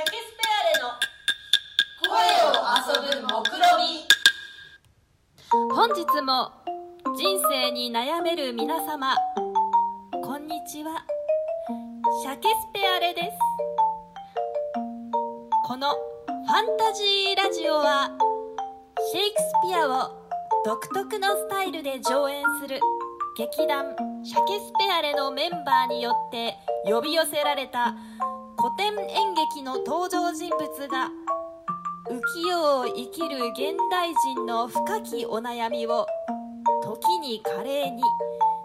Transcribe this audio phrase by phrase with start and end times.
[0.00, 0.88] シャケスペアレの
[2.08, 2.08] 声
[2.48, 4.08] を遊ぶ目論み。
[5.74, 6.32] 本日も
[7.14, 9.14] 人生に悩める皆様
[10.24, 11.04] こんにちは。
[12.22, 13.28] シャケスペアレです。
[15.66, 18.10] このファンタジーラジオは
[19.12, 20.16] シェイクスピアを
[20.64, 22.80] 独特のスタイルで上演する
[23.36, 23.94] 劇団
[24.24, 27.94] シャケスペアレのメンバーによって呼び寄せられた
[28.62, 31.08] 古典演劇の登場人物が
[32.10, 36.06] 浮世を生きる現代人の深きお悩みを
[36.82, 38.02] 時に華麗に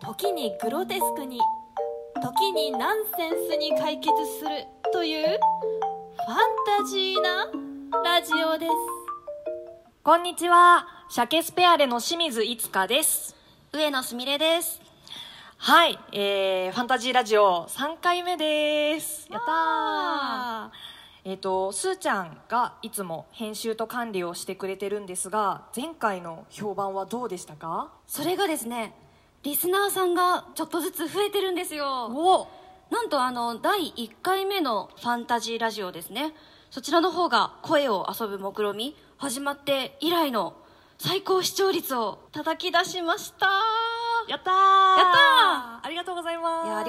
[0.00, 1.38] 時にグロテスクに
[2.20, 5.38] 時にナンセンスに解決するというファン
[6.82, 7.46] タジーな
[8.02, 8.72] ラジオです
[10.02, 10.86] こんにちは。
[11.08, 13.34] シャケスペアレの清水いつかです。
[13.72, 14.85] 上野すみれです
[15.58, 19.26] はい、えー、ファンタジーラジオ3回目です。
[19.30, 21.30] やったー。
[21.30, 27.90] えっ、と、すーちゃんがいつも編集と管理をしてくれてるんですが、前回の評判はどうでしたか？
[28.06, 28.94] それがですね
[29.42, 32.06] リスナーさんがちょっとずつ増えてるんですよ。
[32.06, 32.46] お！
[32.90, 36.32] なんとあの第1回目のファンタジーラジオですね。
[36.70, 40.54] そちらの方が声を遊ぶ目論み始まって以来の
[40.98, 43.46] 最高視聴率を叩き出しました。
[44.28, 44.54] やったー。
[44.54, 45.15] やっ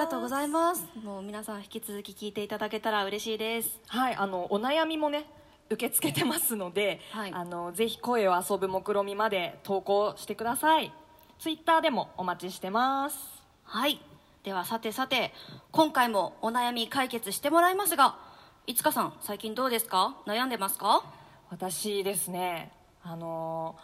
[0.00, 0.86] がとうございます。
[1.04, 3.78] もう皆さん引き続き聞いていただけたら嬉しいです。
[3.88, 5.26] はい、あのお悩みもね
[5.68, 7.32] 受け付けてますので、はい。
[7.34, 10.90] あのぜひ声を遊ぶ目論みまで投稿してください。
[11.38, 13.18] ツイッターでもお待ちしてます。
[13.64, 14.00] はい。
[14.42, 15.34] ではさてさて
[15.70, 18.16] 今回もお悩み解決してもらいますが
[18.66, 20.16] いつかさん最近どうですか？
[20.26, 21.04] 悩んでますか？
[21.50, 23.76] 私ですね、あの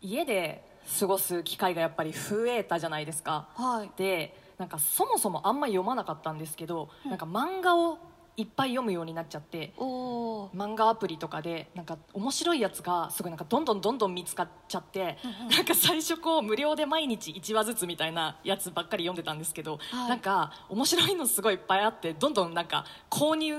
[0.00, 0.62] 家で
[1.00, 3.48] 過ごす機会がやっぱり増えたじゃないですか。
[3.56, 3.90] はい。
[3.96, 7.98] で、なんかそもそもあんま読まなかったんですけど、なんか漫画を
[8.34, 9.74] いっぱい読むようになっちゃって。
[9.78, 15.18] 漫画アプリとかでなんか面白いやつがすごいなんかどんどんどんどん見つかっちゃって、
[15.54, 23.54] なんか最初こう無料で毎日1話ずつみたいなやつばっかり読んでたんですけど、はいなんか面白いのすごいいっぱいあってどんどんなんか購入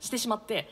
[0.00, 0.68] してしまって。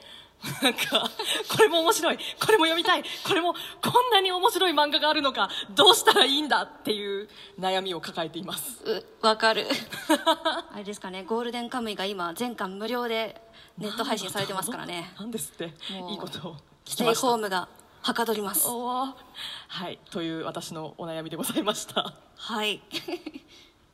[0.62, 1.10] なんか
[1.50, 2.16] これも面白い。
[2.16, 3.02] これも読みたい。
[3.26, 3.58] これもこ
[3.90, 5.48] んなに面白い漫画があるのか。
[5.74, 8.82] どうしたらいいんだっていう悩みを抱えています。
[8.84, 9.66] うわかる。
[10.72, 11.24] あれですかね。
[11.24, 13.40] ゴールデンカムイが今全巻無料で
[13.78, 15.12] ネット配信されてますからね。
[15.18, 15.74] なんですって。
[16.10, 17.26] いいことを聞ステイきました。
[17.26, 17.68] ホームが
[18.02, 18.68] はかどります。
[18.68, 19.98] はい。
[20.10, 22.14] という私のお悩みでございました。
[22.36, 22.80] はい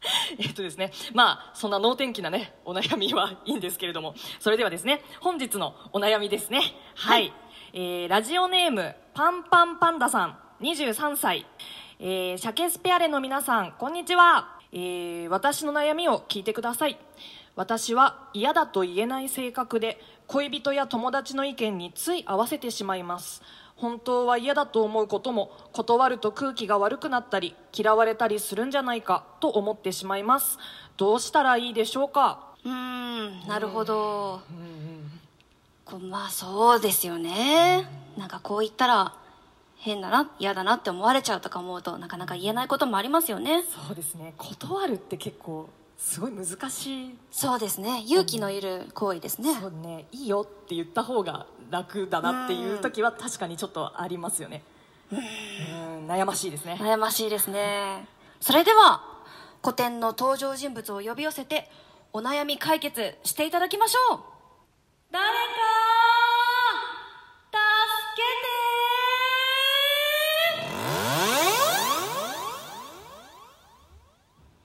[0.39, 6.61] えっとですねまあそんな能天気なねお悩みはいいんですけれどもそれではですね本日のお悩みですね。
[6.95, 7.33] はい、
[7.73, 11.47] えーラジオネームパンパンパンダさん23歳。
[11.99, 16.99] えーシャケスペアレの皆さんこんにちは、えー私の悩みを聞いてください。
[17.55, 23.43] 私は嫌だと言えない性格で恋人や友達の意見につい合わせてしまいます
[23.83, 30.57] 本当は嫌だと思うことも断ると空気が悪くなったり嫌われたりするんじゃないかと思ってしまいます。
[30.97, 32.39] どうしたらいいでしょうか？
[32.65, 34.41] うーんなるほど。
[35.85, 37.89] こまあそうですよね。
[38.17, 39.17] なんかこう言ったら
[39.79, 43.65] 変だな嫌だなって思われちゃうとか思うとなかなか言えないこともありますよね。
[43.65, 44.35] そうですね。
[44.39, 47.17] 断るって結構すごい難しい。
[47.33, 48.05] そうですね。
[48.07, 49.53] 勇気のいる行為ですね。
[49.61, 50.07] そうね。
[50.13, 54.63] いいよって言った方が楽だなっていう時は確かにちょっとありますよね。
[55.11, 56.79] うん悩ましいですね。
[56.81, 58.07] 悩ましいですね。
[58.41, 59.03] それでは
[59.63, 61.71] 古典の登場人物を呼び寄せて
[62.13, 64.21] お悩み解決していただきましょう。
[65.11, 65.31] 誰か
[68.15, 68.23] 助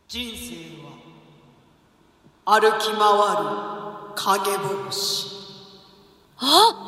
[0.09, 0.83] 人生
[2.45, 2.99] は歩き回
[3.43, 3.47] る
[4.15, 5.27] 影星。
[6.39, 6.86] あ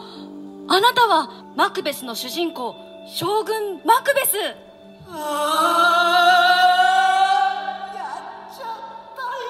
[0.72, 2.76] あなたはマクベスの主人公
[3.08, 4.36] 将軍マクベス。
[5.12, 8.06] あーやっ
[8.56, 8.68] ちゃっ
[9.18, 9.50] たよ。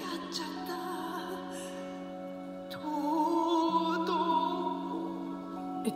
[0.00, 0.72] やっちゃった
[2.74, 2.82] とう
[4.06, 4.12] と
[5.90, 5.92] う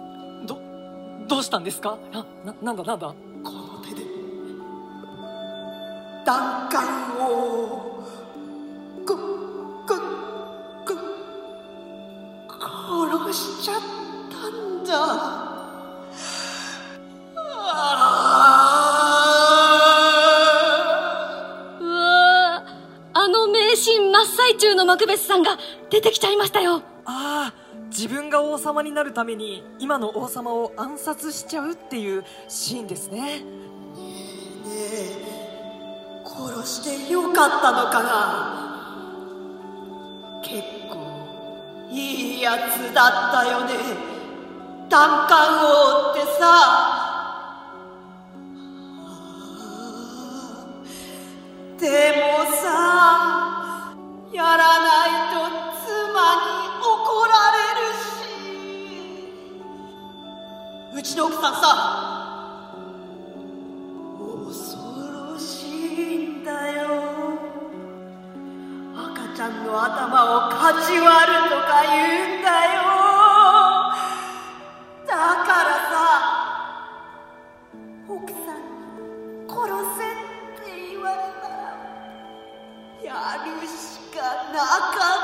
[0.47, 0.61] ど
[1.27, 1.97] どうしたんですか？
[2.13, 3.09] あななんだなんだ？
[3.09, 3.15] こ
[3.51, 4.03] の手で。
[6.27, 6.87] 弾丸
[13.29, 13.81] 殺しちゃっ
[14.31, 14.95] たんだ。
[17.67, 18.09] あ
[21.81, 22.65] うわ。
[22.65, 25.59] ーあの名シーン真っ最中のマクベスさんが
[25.91, 26.83] 出てきちゃいましたよ。
[27.05, 27.55] ああ
[27.91, 33.43] 自分が王様になるために今の王様を暗殺しちゃうっていうシーンですね。
[33.43, 33.99] ー
[34.69, 38.68] ねえ殺してよかったのかな
[41.91, 43.75] いいやつだったよね。
[44.91, 47.05] 単管王ってさ。
[51.79, 53.95] でもさ
[54.33, 55.37] やらないと
[55.87, 55.87] 妻
[56.35, 56.49] に
[56.83, 56.87] 怒
[57.27, 57.95] られる
[60.93, 60.99] し。
[60.99, 62.18] うちの奥さんさ
[70.29, 71.91] をかち割るとか言
[72.37, 72.85] うんだよ。
[75.07, 75.97] だからさ
[78.07, 79.57] 奥さんに殺
[79.97, 81.57] せって言われたら
[83.03, 83.73] やるし
[84.15, 84.21] か
[84.53, 84.65] なか
[84.95, 85.18] った。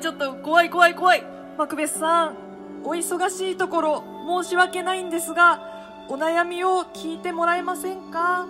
[0.00, 1.22] ちょっと怖い怖い怖い。
[1.58, 2.36] マクベスさん
[2.84, 4.02] お忙しいところ
[4.42, 5.60] 申し訳ないんですが
[6.08, 8.46] お悩みを聞いてもらえませんか？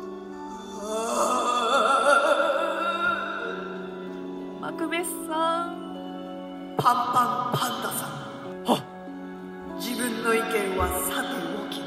[4.61, 5.81] マクベスさん。
[6.79, 8.11] パンパンパンダさん。
[9.79, 11.83] 自分の意見はさておき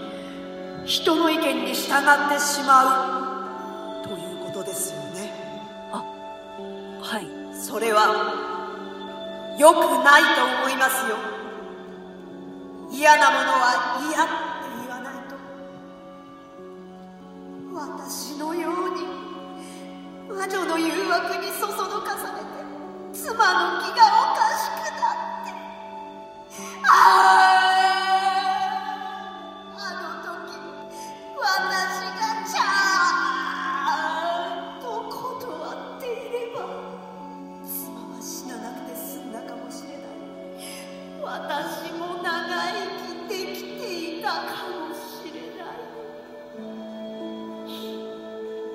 [0.85, 4.07] 人の意見に従ってしまう。
[4.07, 5.31] ということですよね。
[5.91, 7.27] はい。
[7.55, 8.52] それは
[9.57, 11.15] 良くないと思いますよ。
[12.91, 14.31] 嫌なものは嫌って
[14.79, 15.35] 言わないと。
[17.73, 19.01] 私のように
[20.35, 22.22] 魔女の誘惑にそそのかさ
[41.33, 42.77] 私も長生
[43.25, 45.81] きできていたかもしれない。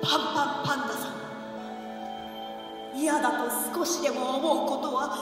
[0.03, 2.99] パンパンパンダさん。
[2.99, 5.15] 嫌だと少しでも思うことは。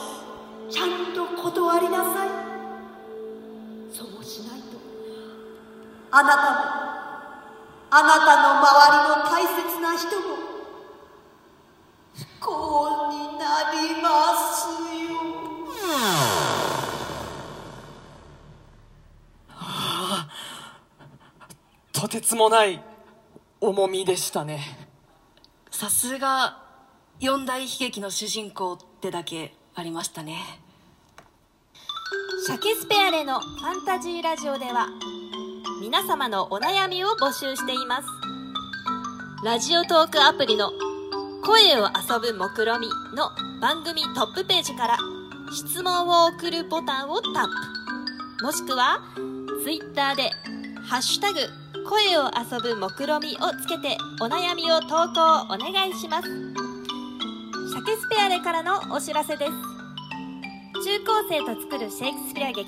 [0.68, 2.30] ちゃんと断りなさい。
[3.94, 4.80] そうしないと。
[6.10, 6.58] あなたも。
[7.92, 8.66] あなたの周
[8.98, 10.38] りの大切な人も。
[12.16, 12.97] 不幸
[22.00, 22.80] とてつもない
[23.60, 24.62] 重みでしたね。
[25.72, 26.62] さすが
[27.20, 30.38] 四大悲劇の主人公ってだけありましたね。
[32.46, 34.88] シャケスペアレのファンタジーラジオでは
[35.82, 38.08] 皆様のお悩みを募集しています。
[39.44, 40.70] ラジオトークアプリの
[41.44, 44.98] 声を遊ぶ目論みの番組トップページから
[45.52, 47.48] 質問を送るボタンをタッ
[48.38, 48.44] プ。
[48.46, 49.02] もしくは
[49.64, 50.30] ツイッターで
[50.86, 51.40] ハッシュタグ
[51.88, 56.28] 声を遊ぶ目論みをつけてお悩みを投稿お願いします。
[56.28, 59.52] シャケスペアレからのお知らせです。
[60.84, 62.62] 中高生と作るシェイクスピア劇。
[62.64, 62.66] い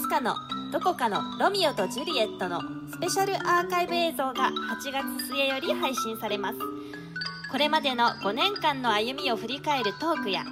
[0.00, 0.34] つかの
[0.72, 6.58] どこかのロミオとジュリエットのスペシャルアーカイブ映像が8月末より配信されます。
[7.52, 10.44] これまでの5年間の歩みを振り返るトークや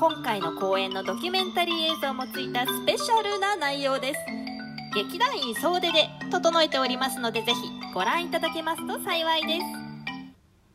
[0.00, 4.47] 今回の公演のドキュメンタリー映像もついたスペシャルな内容です。
[4.94, 9.60] 劇団員総出で整えておりますのでぜひご覧いただけますと幸いです。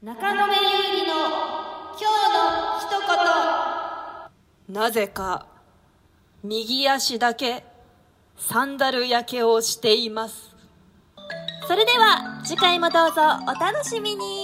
[0.02, 0.60] 中野目優
[1.00, 1.14] 里の
[1.98, 2.90] 今日の一
[4.68, 4.76] 言。
[4.76, 5.46] なぜか
[6.44, 7.64] 右足だけ
[8.38, 10.54] サンダル焼けをしています。
[11.68, 14.43] それでは次回もどうぞお楽しみに。